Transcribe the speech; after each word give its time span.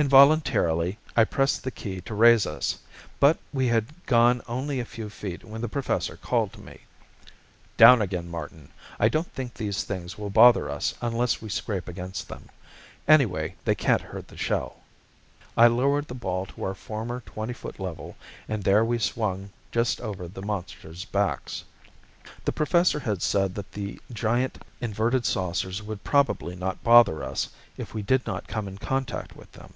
Involuntarily 0.00 0.96
I 1.16 1.24
pressed 1.24 1.64
the 1.64 1.72
key 1.72 2.00
to 2.02 2.14
raise 2.14 2.46
us. 2.46 2.78
But 3.18 3.36
we 3.52 3.66
had 3.66 3.86
gone 4.06 4.42
only 4.46 4.78
a 4.78 4.84
few 4.84 5.10
feet 5.10 5.42
when 5.42 5.60
the 5.60 5.68
Professor 5.68 6.16
called 6.16 6.52
to 6.52 6.60
me. 6.60 6.82
"Down 7.76 8.00
again, 8.00 8.28
Martin. 8.30 8.68
I 9.00 9.08
don't 9.08 9.32
think 9.34 9.54
these 9.54 9.82
things 9.82 10.16
will 10.16 10.30
bother 10.30 10.70
us 10.70 10.94
unless 11.02 11.42
we 11.42 11.48
scrape 11.48 11.88
against 11.88 12.28
them. 12.28 12.48
Anyway 13.08 13.56
they 13.64 13.74
can't 13.74 14.00
hurt 14.00 14.28
the 14.28 14.36
shell." 14.36 14.82
I 15.56 15.66
lowered 15.66 16.06
the 16.06 16.14
ball 16.14 16.46
to 16.46 16.62
our 16.62 16.74
former 16.76 17.18
twenty 17.26 17.52
foot 17.52 17.80
level, 17.80 18.16
and 18.48 18.62
there 18.62 18.84
we 18.84 18.98
swung 19.00 19.50
just 19.72 20.00
over 20.00 20.28
the 20.28 20.42
monsters' 20.42 21.06
backs. 21.06 21.64
The 22.44 22.52
Professor 22.52 23.00
had 23.00 23.20
said 23.20 23.56
that 23.56 23.72
the 23.72 24.00
giant 24.12 24.62
inverted 24.80 25.26
saucers 25.26 25.82
would 25.82 26.04
probably 26.04 26.54
not 26.54 26.84
bother 26.84 27.24
us 27.24 27.48
if 27.76 27.94
we 27.94 28.02
did 28.02 28.24
not 28.28 28.46
come 28.46 28.68
in 28.68 28.78
contact 28.78 29.34
with 29.34 29.50
them. 29.50 29.72